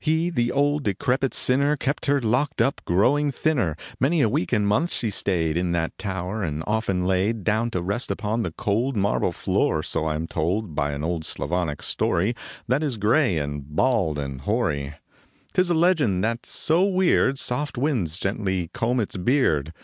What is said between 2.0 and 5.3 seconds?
her locked up growing thinner, Many a week and month she